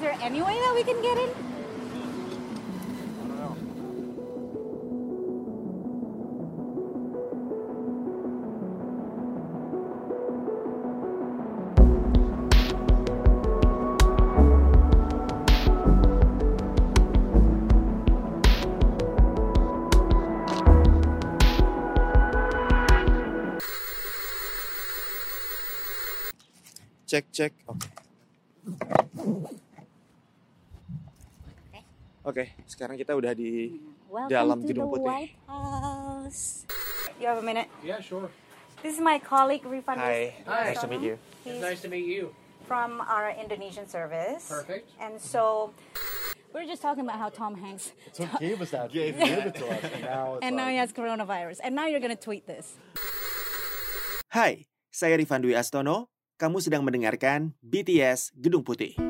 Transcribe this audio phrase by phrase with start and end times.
[0.00, 1.28] Is there any way that we can get in?
[27.06, 27.52] Cek cek.
[32.20, 32.44] Oke.
[32.52, 33.80] Oke, sekarang kita udah di
[34.12, 35.08] Welcome Dalam to Gedung the Putih.
[35.08, 36.68] White House.
[37.16, 37.68] You have a minute?
[37.80, 38.28] Yeah, sure.
[38.80, 40.72] This is my colleague Rifan Hi, Hi.
[40.72, 41.16] nice to meet you.
[41.44, 42.32] He's Nice to meet you.
[42.64, 44.46] from our Indonesian service.
[44.46, 44.86] Perfect.
[45.02, 45.72] And so
[46.52, 49.66] we're just talking about how Tom Hanks So gave us that, Gave gave it to
[49.66, 51.58] us, and now it's and now he has coronavirus.
[51.64, 52.76] And now you're gonna tweet this.
[54.30, 56.12] Hai, saya Rifan Dwi Astono.
[56.38, 59.09] Kamu sedang mendengarkan BTS Gedung Putih.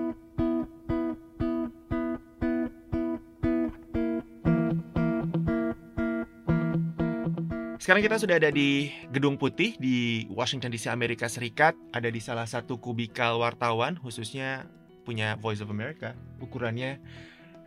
[7.91, 12.47] Sekarang kita sudah ada di Gedung Putih di Washington DC Amerika Serikat, ada di salah
[12.47, 14.71] satu kubikal wartawan khususnya
[15.03, 16.15] punya Voice of America.
[16.39, 17.03] Ukurannya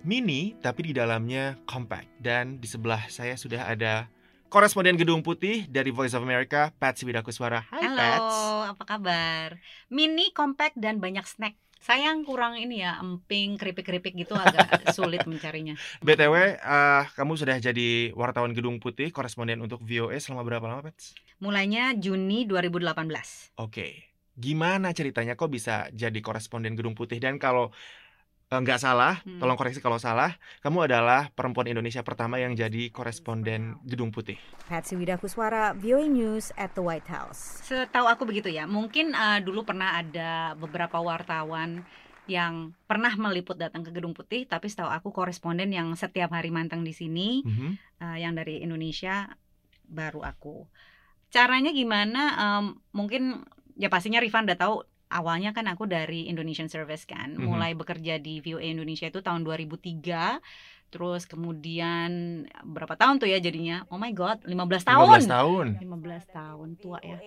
[0.08, 4.08] mini tapi di dalamnya compact dan di sebelah saya sudah ada
[4.48, 7.68] koresponden Gedung Putih dari Voice of America, Patsy Widakuswara.
[7.68, 8.38] Hai Halo, Pats.
[8.80, 9.60] apa kabar?
[9.92, 11.60] Mini, compact, dan banyak snack.
[11.84, 15.76] Sayang kurang ini ya, emping, keripik-keripik gitu agak sulit mencarinya.
[16.08, 21.12] BTW, eh, kamu sudah jadi wartawan Gedung Putih, koresponden untuk VOA selama berapa lama, Pats?
[21.44, 23.60] Mulainya Juni 2018.
[23.60, 24.16] Oke.
[24.34, 27.20] Gimana ceritanya kok bisa jadi koresponden Gedung Putih?
[27.20, 27.76] Dan kalau
[28.54, 29.42] eh, nggak salah, Hmm.
[29.42, 34.38] tolong koreksi kalau salah, kamu adalah perempuan Indonesia pertama yang jadi koresponden Gedung Putih.
[34.70, 37.66] Patsy Widakuswara, VOA News at the White House.
[37.66, 38.70] Setahu aku begitu ya.
[38.70, 41.82] Mungkin eh, dulu pernah ada beberapa wartawan
[42.24, 46.86] yang pernah meliput datang ke Gedung Putih, tapi setahu aku koresponden yang setiap hari manteng
[46.86, 47.70] di sini, Mhm.
[48.00, 49.28] eh, yang dari Indonesia
[49.84, 50.64] baru aku.
[51.28, 52.22] Caranya gimana?
[52.38, 53.42] Em, mungkin
[53.76, 54.76] ya pastinya Rifan udah tahu
[55.14, 57.38] awalnya kan aku dari Indonesian Service kan.
[57.38, 57.46] Mhm.
[57.46, 60.42] Mulai bekerja di VOA Indonesia itu tahun 2003.
[60.90, 63.86] Terus kemudian berapa tahun tuh ya jadinya?
[63.90, 65.26] Oh my god, 15 tahun.
[65.26, 65.68] 15 tahun.
[65.82, 67.18] 15 tahun tua ya.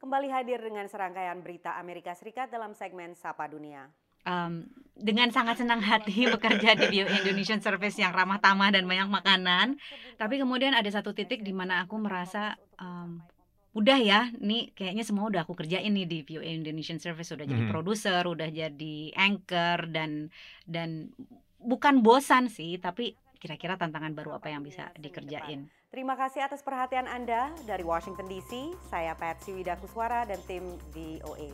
[0.00, 3.92] Kembali hadir dengan serangkaian berita Amerika Serikat dalam segmen Sapa Dunia.
[4.24, 9.08] Em, dengan sangat senang hati bekerja di VOA Indonesian Service yang ramah tamah dan banyak
[9.12, 9.76] makanan.
[10.16, 13.20] Tapi kemudian ada satu titik di mana aku merasa em,
[13.70, 17.64] udah ya, nih kayaknya semua udah aku kerjain nih di VOA Indonesian Service udah jadi
[17.66, 17.70] Mhm.
[17.70, 20.34] produser, udah jadi anchor dan
[20.66, 21.14] dan
[21.62, 25.70] bukan bosan sih, tapi kira-kira tantangan baru apa yang bisa dikerjain.
[25.90, 28.74] Terima kasih atas perhatian Anda dari Washington DC.
[28.90, 31.50] Saya Patsy Widakuswara dan tim VOA.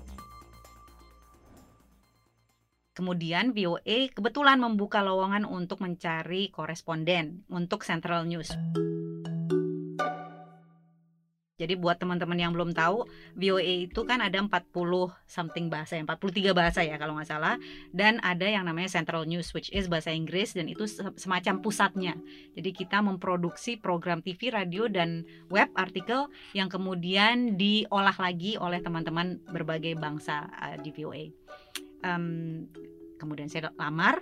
[2.97, 8.53] Kemudian VOA kebetulan membuka lowongan untuk mencari koresponden untuk Central News.
[11.57, 14.53] Jadi buat teman-teman yang belum tahu, VOA itu kan ada 40
[15.25, 17.57] something bahasa, ya, 43 bahasa ya kalau nggak salah.
[17.97, 22.13] Dan ada yang namanya Central News, which is bahasa Inggris dan itu se- semacam pusatnya.
[22.53, 29.41] Jadi kita memproduksi program TV, radio, dan web artikel yang kemudian diolah lagi oleh teman-teman
[29.49, 31.33] berbagai bangsa uh, di VOA.
[32.05, 32.69] Em,
[33.17, 34.21] kemudian saya lamar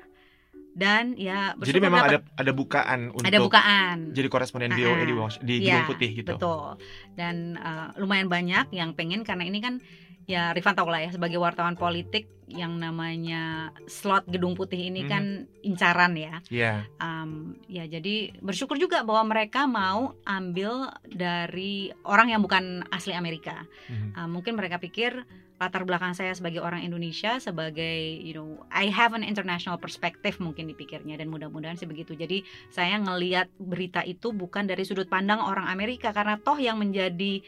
[0.74, 3.96] dan ya Jadi memang ada dapat- ada bukaan untuk ada bukaan.
[4.10, 6.34] jadi koresponden Ah, VOA di, Wash- di Iya, Gedung Putih gitu.
[6.34, 6.68] Betul.
[7.14, 9.78] Dan uh, lumayan banyak yang pengen karena ini kan
[10.24, 15.08] ya Rifan tau lah ya sebagai wartawan politik yang namanya slot Gedung Putih ini Mhm.
[15.08, 15.24] kan
[15.62, 16.42] incaran ya.
[16.48, 16.88] Iya.
[16.98, 23.62] Um, ya jadi bersyukur juga bahwa mereka mau ambil dari orang yang bukan asli Amerika.
[23.86, 24.08] Mhm.
[24.12, 25.22] Uh, mungkin mereka pikir
[25.54, 30.66] latar belakang saya sebagai orang Indonesia sebagai you know I have an international perspective mungkin
[30.66, 32.18] dipikirnya dan mudah-mudahan sih begitu.
[32.18, 32.42] Jadi
[32.74, 37.40] saya ngeliat berita itu bukan dari sudut pandang orang Amerika karena toh yang menjadi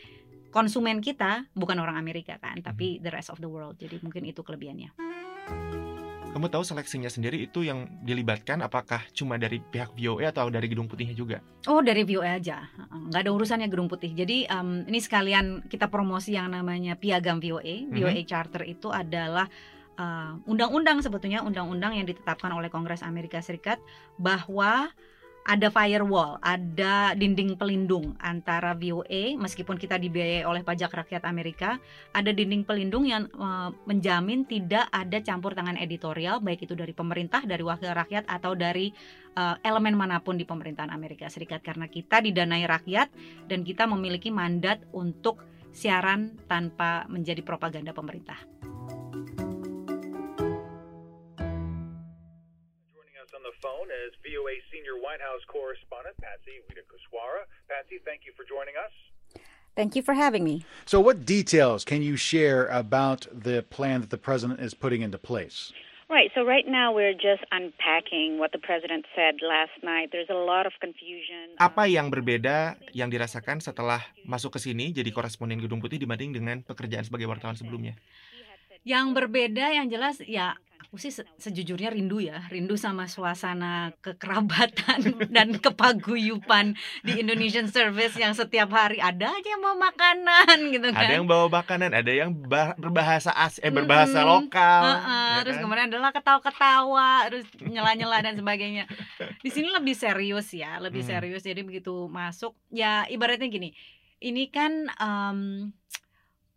[0.54, 3.76] konsumen kita bukan orang Amerika kan, tapi the rest of the world.
[3.76, 4.94] Jadi mungkin itu kelebihannya.
[6.36, 10.84] Kamu tahu seleksinya sendiri itu yang dilibatkan apakah cuma dari pihak VOA atau dari Gedung
[10.84, 11.40] Putihnya juga?
[11.64, 14.12] Oh dari VOA aja, Heeh, nggak ada urusannya Gedung Putih.
[14.12, 17.88] Jadi em, ini sekalian kita promosi yang namanya Piagam VOA.
[17.88, 19.48] VOA Charter itu adalah
[19.96, 23.80] eh, undang-undang sebetulnya undang-undang yang ditetapkan oleh Kongres Amerika Serikat
[24.20, 24.92] bahwa
[25.46, 31.78] ada firewall, ada dinding pelindung antara VOA meskipun kita dibiayai oleh pajak rakyat Amerika,
[32.10, 37.46] ada dinding pelindung yang eh, menjamin tidak ada campur tangan editorial baik itu dari pemerintah,
[37.46, 38.90] dari wakil rakyat atau dari
[39.38, 43.08] eh, elemen mana pun di pemerintahan Amerika Serikat karena kita didanai rakyat
[43.46, 48.55] dan kita memiliki mandat untuk siaran tanpa menjadi propaganda pemerintah.
[53.62, 57.46] Phone is VOA senior White House correspondent Patsy Widakuswara.
[57.68, 58.92] Patsy, thank you for joining us.
[59.76, 60.64] Thank you for having me.
[60.86, 65.18] So, what details can you share about the plan that the president is putting into
[65.18, 65.72] place?
[66.06, 66.30] Right.
[66.38, 70.14] So right now we're just unpacking what the president said last night.
[70.14, 71.58] There's a lot of confusion.
[71.58, 76.62] Apa yang berbeda yang dirasakan setelah masuk ke sini jadi koresponden Gedung Putih dibanding dengan
[76.62, 77.98] pekerjaan sebagai wartawan sebelumnya?
[78.86, 85.02] Yang berbeda yang jelas ya aku sih se- sejujurnya rindu ya, rindu sama suasana kekerabatan
[85.34, 86.72] dan kepaguyupan
[87.02, 91.02] di Indonesian Service yang setiap hari ada aja yang mau makanan gitu kan.
[91.02, 94.46] Ada yang bawa makanan, ada yang ba- berbahasa as eh berbahasa Mm-mm.
[94.46, 94.82] lokal.
[94.86, 95.62] Heeh, ya terus kan?
[95.66, 98.84] kemudian adalah ketawa-ketawa, terus nyela-nyela dan sebagainya.
[99.42, 101.10] Di sini lebih serius ya, lebih Hmm.
[101.12, 101.42] serius.
[101.42, 103.74] Jadi begitu masuk, ya ibaratnya gini,
[104.22, 105.74] ini kan em,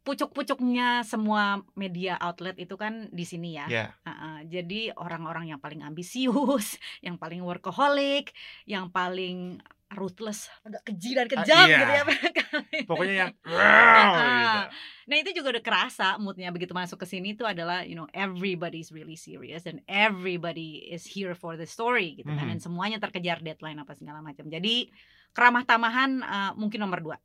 [0.03, 3.65] pucuk-pucuknya semua media outlet itu kan di sini ya.
[3.67, 3.85] Ya.
[4.07, 8.31] Heeh, jadi orang-orang yang paling ambisius, yang paling workaholic,
[8.65, 9.59] yang paling
[9.89, 11.77] ruthless, agak keji dan kejam iya.
[11.81, 12.03] gitu ya.
[12.89, 14.69] Pokoknya yang Ah.
[15.09, 18.93] Nah itu juga udah kerasa moodnya begitu masuk ke sini itu adalah you know everybody's
[18.93, 22.51] really serious and everybody is here for the story gitu kan Mhm.
[22.53, 24.45] dan semuanya terkejar deadline apa segala macam.
[24.45, 24.93] Jadi
[25.33, 27.17] keramah tamahan eh, mungkin nomor dua.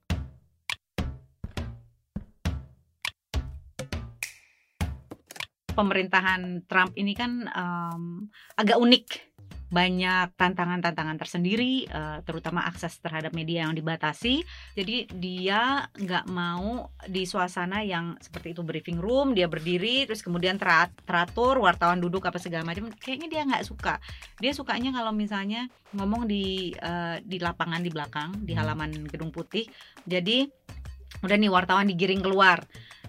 [5.74, 9.34] Pemerintahan Trump ini kan em, agak unik
[9.74, 14.46] banyak tantangan-tantangan tersendiri, eh, terutama akses terhadap media yang dibatasi.
[14.78, 20.62] Jadi dia nggak mau di suasana yang seperti itu briefing room, dia berdiri, terus kemudian
[20.62, 22.86] terat- teratur, wartawan duduk apa segala macam.
[22.94, 23.98] Kayaknya dia nggak suka.
[24.38, 28.62] Dia sukanya kalau misalnya ngomong di eh, di lapangan di belakang, di Hmm.
[28.62, 29.66] halaman gedung putih.
[30.06, 30.46] Jadi
[31.22, 32.62] udah nih wartawan digiring keluar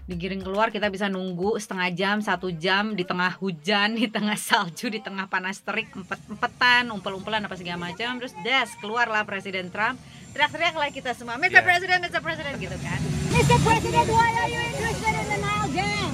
[0.05, 4.93] digiring keluar kita bisa nunggu setengah jam satu jam di tengah hujan di tengah salju
[4.93, 9.73] di tengah panas terik empet empetan umpel umpelan apa segala macam terus des keluarlah presiden
[9.73, 9.97] Trump
[10.37, 11.57] teriak-teriak lah kita semua Mr.
[11.57, 11.65] Yeah.
[11.65, 12.21] President Mr.
[12.21, 13.01] President gitu kan
[13.35, 13.57] Mr.
[13.67, 16.13] President, why are you interested in the Nile Gang?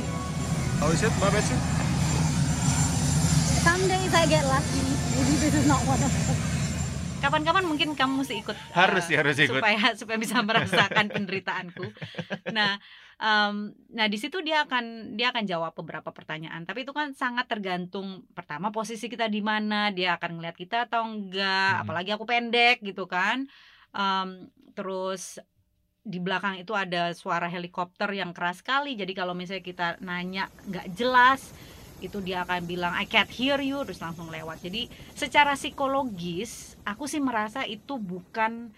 [0.82, 1.14] Oh, is it?
[1.22, 1.54] Mbak Betsy?
[3.62, 4.82] Some days I get lucky.
[5.14, 6.61] Maybe this is not one of them.
[7.22, 9.62] Kapan-kapan mungkin kamu mesti ikut Harus sih, harus ikut.
[9.62, 11.86] supaya supaya bisa merasakan penderitaanku
[12.50, 12.82] nah
[13.16, 13.56] em,
[13.90, 18.26] nah di situ dia akan dia akan jawab beberapa pertanyaan tapi itu kan sangat tergantung
[18.32, 21.82] pertama posisi kita di mana dia akan ngeliat kita atau enggak Hmm.
[21.86, 23.46] apalagi aku pendek gitu kan
[23.92, 25.36] Em, terus
[26.02, 30.88] di belakang itu ada suara helikopter yang keras sekali jadi kalau misalnya kita nanya nggak
[30.92, 31.54] jelas
[32.02, 34.66] itu dia akan bilang I can't hear you terus langsung lewat.
[34.66, 38.74] Jadi secara psikologis aku sih merasa itu bukan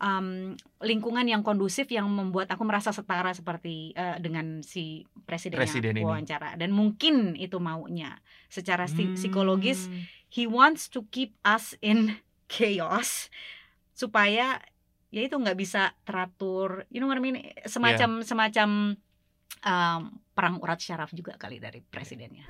[0.00, 6.00] um, lingkungan yang kondusif yang membuat aku merasa setara seperti eh, dengan si presidennya Presiden
[6.00, 6.04] ini.
[6.04, 6.56] wawancara.
[6.56, 8.16] Dan mungkin itu maunya.
[8.48, 9.12] Secara Hmm.
[9.16, 9.88] psikologis
[10.28, 12.16] he wants to keep us in
[12.52, 13.28] chaos
[13.96, 14.60] supaya
[15.08, 17.40] ya itu nggak bisa teratur you know what I mean?
[17.64, 18.68] Semacam semacam
[19.64, 20.02] um,
[20.36, 22.44] perang urat syaraf juga kali dari presidennya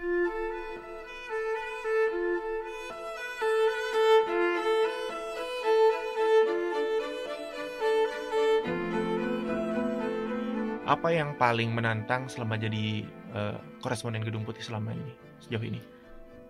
[10.87, 13.03] Apa yang paling menantang selama jadi
[13.35, 15.83] eh, koresponden Gedung Putih selama ini sejauh ini?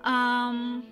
[0.04, 0.84] Um,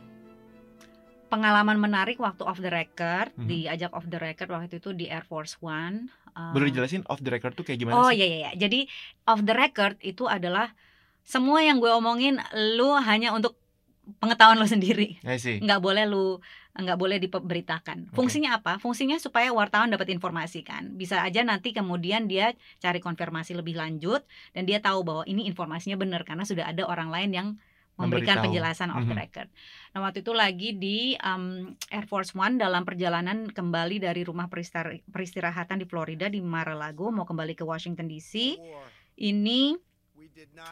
[1.34, 3.46] pengalaman menarik waktu off the record Mhm.
[3.50, 7.31] diajak off the record waktu itu di Air Force One Um, Boleh dijelasin off the
[7.31, 8.19] record tuh kayak gimana Oh sih?
[8.19, 8.50] iya iya iya.
[8.58, 8.91] Jadi
[9.22, 10.74] off the record itu adalah
[11.22, 12.43] semua yang gue omongin
[12.74, 13.55] lu hanya untuk
[14.19, 15.14] pengetahuan lo sendiri.
[15.62, 16.43] Nggak boleh lu
[16.74, 18.10] nggak boleh diberitakan.
[18.10, 18.82] Fungsinya apa?
[18.82, 20.98] Fungsinya supaya wartawan dapat informasi kan.
[20.98, 22.50] Bisa aja nanti kemudian dia
[22.82, 24.26] cari konfirmasi lebih lanjut
[24.58, 27.48] dan dia tahu bahwa ini informasinya benar karena sudah ada orang lain yang
[27.94, 28.44] memberikan Memberitahu.
[28.51, 29.48] penjelasan off the record.
[29.94, 34.98] Nah waktu itu lagi di um, Air Force One dalam perjalanan kembali dari rumah peristar-
[35.06, 38.58] peristirahatan di Florida di Mar-a-Lago mau kembali ke Washington DC.
[39.15, 39.79] Ini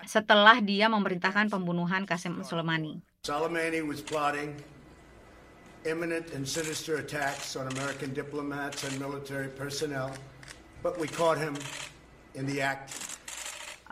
[0.03, 2.99] setelah dia memerintahkan pembunuhan Qasem Soleimani.
[3.23, 4.59] Soleimani was plotting
[5.87, 10.11] imminent and sinister attacks on American diplomats and military personnel,
[10.83, 11.55] but we caught him
[12.35, 13.19] in the act.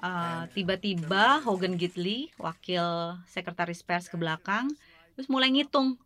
[0.01, 4.73] Uh, tiba-tiba Hogan Gidley, wakil sekretaris pers ke belakang,
[5.13, 6.01] terus mulai ngitung,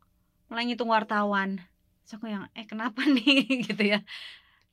[0.51, 1.63] mulai ngitung wartawan.
[2.03, 4.03] Terus aku yang, eh kenapa nih gitu ya.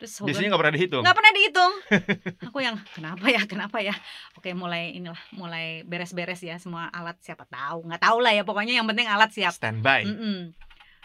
[0.01, 1.04] Terus Hogan Biasanya nggak pernah dihitung.
[1.06, 1.74] nggak pernah dihitung.
[2.50, 3.94] aku yang kenapa ya, kenapa ya.
[4.34, 8.74] Oke mulai inilah, mulai beres-beres ya semua alat siapa tahu, nggak tahu lah ya pokoknya
[8.82, 9.54] yang penting alat siap.
[9.54, 10.01] Standby.
[10.10, 10.58] Mm-mm.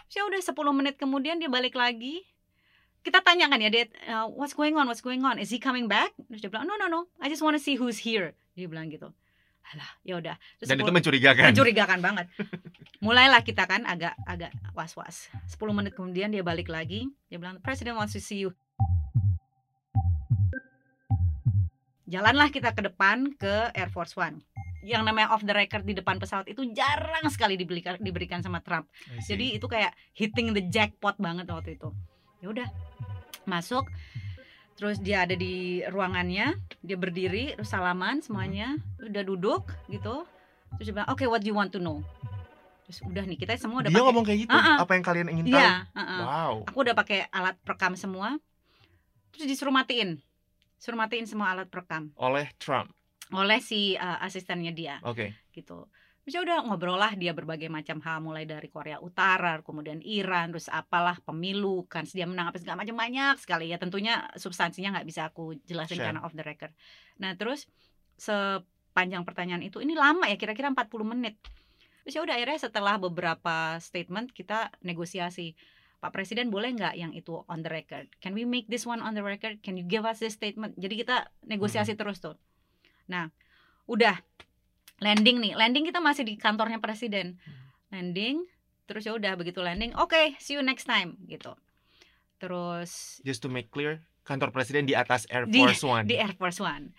[0.09, 2.25] Terus ya udah 10 menit kemudian dia balik lagi.
[3.07, 5.87] Kita tanya kan ya dia uh, what's going on what's going on is he coming
[5.87, 6.11] back?
[6.27, 8.35] Terus dia bilang no no no I just wanna see who's here.
[8.59, 9.15] Dia bilang gitu.
[9.71, 10.35] Alah ya udah.
[10.59, 11.43] Dan itu 10 mencurigakan.
[11.55, 12.27] mencurigakan banget.
[13.05, 17.93] mulailah kita kan agak agak was-was 10 menit kemudian dia balik lagi dia bilang President
[17.93, 18.51] wants to see you
[22.09, 24.41] jalanlah kita ke depan ke Air Force One
[24.81, 28.89] yang namanya off the record di depan pesawat itu jarang sekali diberikan diberikan sama Trump
[29.29, 31.93] jadi itu kayak hitting the jackpot banget waktu itu
[32.41, 32.67] ya udah
[33.45, 33.87] masuk
[34.77, 36.53] terus dia ada di ruangannya
[36.85, 40.21] dia berdiri terus salaman semuanya udah duduk gitu
[40.77, 42.05] terus dia bilang oke what do you want to know
[42.85, 44.53] terus udah nih kita semua udah dia pakai ngomong kayak gitu.
[44.55, 44.77] Ah, ah.
[44.85, 45.59] Apa yang kalian ingin tahu?
[45.59, 46.21] iya uh-uh.
[46.23, 46.53] Wow.
[46.69, 48.37] aku udah pakai alat perekam semua
[49.33, 50.21] terus disuruh matiin
[50.77, 52.93] suruh matiin semua alat perekam Oleh Trump.
[53.33, 55.33] oleh si uh, asistennya dia Oke.
[55.51, 55.89] gitu
[56.27, 60.67] terus udah ngobrol lah dia berbagai macam hal mulai dari Korea Utara kemudian Iran terus
[60.67, 65.31] apalah pemilu kan dia menang apa segala macam banyak sekali ya tentunya substansinya nggak bisa
[65.31, 66.11] aku jelasin Sure.
[66.11, 66.75] karena off the record
[67.15, 67.71] nah terus
[68.19, 71.39] sepanjang pertanyaan itu ini lama ya kira-kira 40 menit
[72.03, 75.55] terus ya udah akhirnya setelah beberapa statement kita negosiasi
[76.03, 78.05] Pak Presiden boleh nggak yang itu on the record?
[78.21, 79.65] Can we make this one on the record?
[79.65, 80.77] Can you give us this statement?
[80.77, 82.37] Jadi kita negosiasi terus tuh.
[83.09, 83.33] Nah,
[83.89, 84.13] udah
[84.97, 85.53] landing nih.
[85.53, 87.37] Landing kita masih di kantornya presiden.
[87.89, 88.43] Landing,
[88.85, 89.93] terus ya udah begitu landing.
[89.95, 91.53] Oke, see you next time gitu.
[92.37, 96.05] Terus Just to make clear, kantor presiden di atas Air Di- Force One.
[96.05, 96.93] di Air Force One.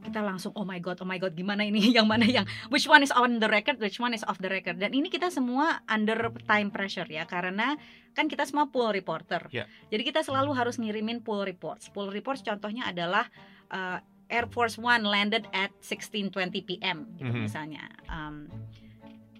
[0.00, 1.86] Kita langsung oh my god, oh my god, gimana ini?
[1.96, 4.80] Yang mana yang which one is on the record, which one is off the record.
[4.82, 7.78] Dan ini kita semua under time pressure ya karena
[8.10, 9.46] kan kita semua pool reporter.
[9.54, 9.70] Ya.
[9.86, 11.86] Jadi kita selalu harus ngirimin pool reports.
[11.94, 13.30] Pool reports contohnya adalah
[13.70, 13.98] uh,
[14.30, 16.30] Air Force One landed at 16:20
[16.62, 17.10] p.m.
[17.18, 17.42] gitu Mhm.
[17.42, 17.90] misalnya.
[18.06, 18.46] Um,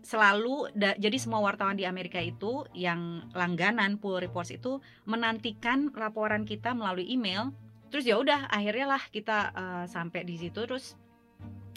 [0.03, 6.43] selalu da- jadi semua wartawan di Amerika itu yang langganan pool reports itu menantikan laporan
[6.43, 7.55] kita melalui email
[7.95, 10.99] terus ya udah akhirnya lah kita eh, sampai di situ terus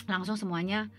[0.10, 0.90] langsung semuanya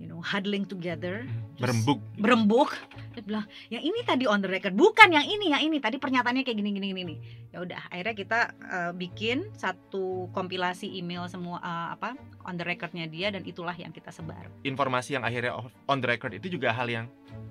[0.00, 1.28] you know huddling together.
[1.60, 2.00] Terus Berembuk.
[2.16, 2.70] berembuk.
[3.12, 5.76] Dia bilang yang ini tadi on the record bukan yang ini yang ini.
[5.76, 7.18] Tadi pernyataannya kayak gini gini gini nih
[7.52, 12.16] ya udah akhirnya kita eh, bikin satu kompilasi email semua eh, apa
[12.48, 14.48] on the recordnya dia dan itulah yang kita sebar.
[14.64, 17.04] Informasi yang akhirnya on the record itu juga hal yang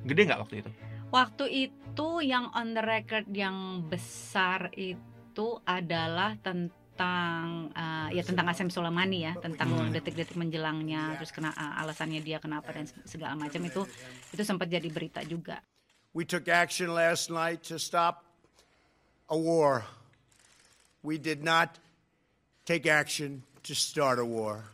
[0.10, 0.70] gede nggak waktu itu?
[1.14, 8.68] Waktu itu yang on the record yang besar itu adalah tentang uh, ya tentang Asem
[8.68, 9.92] Soleimani ya, tentang Hmm.
[9.94, 13.86] detik-detik menjelangnya, terus kena uh, alasannya dia kenapa dan segala macam itu
[14.34, 15.62] itu sempat jadi berita juga.
[16.12, 18.26] We took action last night to stop
[19.30, 19.86] a war.
[21.06, 21.78] We did not
[22.66, 24.66] take action to start a war.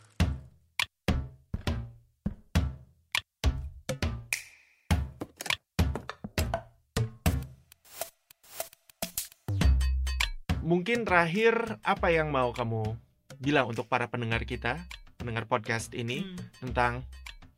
[10.65, 12.98] Mungkin terakhir apa yang mau kamu
[13.38, 14.81] bilang untuk para pendengar kita,
[15.13, 16.38] pendengar podcast ini Hmm.
[16.65, 16.93] tentang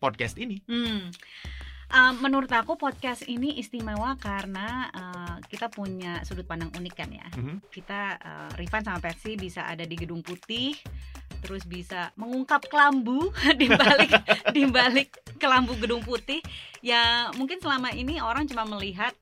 [0.03, 0.59] podcast ini?
[0.67, 1.07] Hmm.
[1.87, 7.23] Uh, menurut aku podcast ini istimewa karena uh, kita punya sudut pandang unik kan ya.
[7.31, 7.63] Mhm.
[7.71, 10.75] Kita uh, Rifan sama Persi bisa ada di gedung putih,
[11.39, 14.11] terus bisa mengungkap kelambu di balik
[14.51, 16.43] di balik kelambu gedung putih.
[16.83, 19.15] Ya mungkin selama ini orang cuma melihat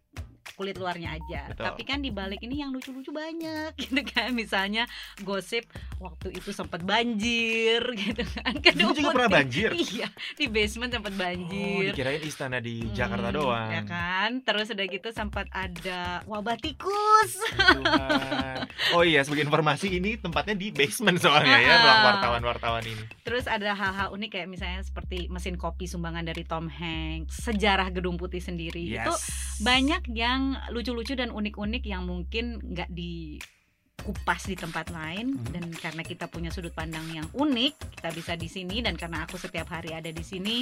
[0.55, 1.65] kulit luarnya aja, Betul.
[1.65, 4.31] tapi kan di balik ini yang lucu-lucu banyak gitu kan.
[4.31, 4.87] Misalnya
[5.21, 8.55] gosip waktu itu sempat banjir gitu kan.
[8.57, 9.69] Gedung juga pernah banjir?
[9.85, 11.91] Iya, di basement sempat Oh, banjir.
[11.91, 13.69] dikirain istana di Jakarta Hmm, doang.
[13.69, 14.29] Ya kan?
[14.41, 17.31] Terus udah gitu sempat ada wabah tikus.
[17.53, 18.65] Tuhan.
[18.91, 23.03] Oh iya, sebagai informasi ini tempatnya di basement soalnya ya, ruang wartawan-wartawan ini.
[23.21, 28.15] Terus ada hal-hal unik kayak misalnya seperti mesin kopi sumbangan dari Tom Hanks, sejarah gedung
[28.15, 28.81] putih sendiri.
[28.85, 29.27] Itu Yes.
[29.59, 35.33] banyak yang lucu-lucu dan unik-unik yang mungkin nggak dikupas di tempat lain.
[35.33, 35.49] Mhm.
[35.55, 38.85] dan karena kita punya sudut pandang yang unik kita bisa di sini.
[38.85, 40.61] Dan karena aku setiap hari ada di sini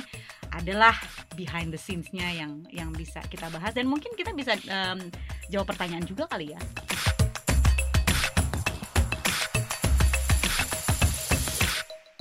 [0.54, 0.94] adalah
[1.34, 3.74] behind the scenes-nya yang yang bisa kita bahas.
[3.74, 5.10] Dan mungkin kita bisa em,
[5.50, 6.62] jawab pertanyaan juga kali ya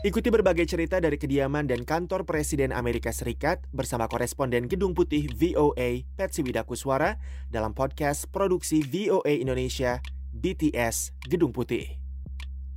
[0.02, 6.02] Ikuti berbagai cerita dari kediaman dan kantor Presiden Amerika Serikat bersama koresponden Gedung Putih VOA
[6.18, 7.22] Patsy Widakuswara
[7.54, 10.02] dalam podcast produksi VOA Indonesia
[10.34, 11.86] BTS Gedung Putih.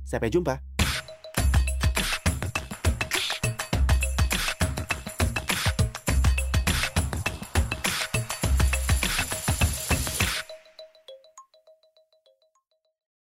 [0.06, 0.65] Sampai jumpa.